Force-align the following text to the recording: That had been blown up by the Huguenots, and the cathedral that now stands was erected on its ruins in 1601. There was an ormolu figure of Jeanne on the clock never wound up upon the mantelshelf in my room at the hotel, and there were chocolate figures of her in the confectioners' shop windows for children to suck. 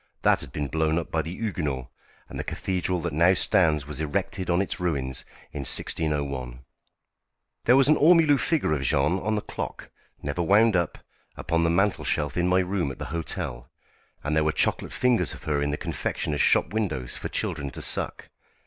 That 0.23 0.41
had 0.41 0.51
been 0.51 0.67
blown 0.67 0.97
up 0.97 1.11
by 1.11 1.21
the 1.21 1.29
Huguenots, 1.29 1.87
and 2.27 2.39
the 2.39 2.43
cathedral 2.43 3.01
that 3.01 3.13
now 3.13 3.35
stands 3.35 3.85
was 3.85 4.01
erected 4.01 4.49
on 4.49 4.59
its 4.59 4.79
ruins 4.79 5.25
in 5.53 5.59
1601. 5.59 6.61
There 7.65 7.75
was 7.75 7.87
an 7.87 7.97
ormolu 7.97 8.39
figure 8.39 8.73
of 8.73 8.81
Jeanne 8.81 9.19
on 9.19 9.35
the 9.35 9.43
clock 9.43 9.91
never 10.23 10.41
wound 10.41 10.75
up 10.75 10.97
upon 11.37 11.63
the 11.63 11.69
mantelshelf 11.69 12.35
in 12.35 12.47
my 12.47 12.61
room 12.61 12.91
at 12.91 12.97
the 12.97 13.05
hotel, 13.13 13.69
and 14.23 14.35
there 14.35 14.43
were 14.43 14.51
chocolate 14.51 14.91
figures 14.91 15.35
of 15.35 15.43
her 15.43 15.61
in 15.61 15.69
the 15.69 15.77
confectioners' 15.77 16.41
shop 16.41 16.73
windows 16.73 17.15
for 17.15 17.29
children 17.29 17.69
to 17.69 17.81
suck. 17.83 18.29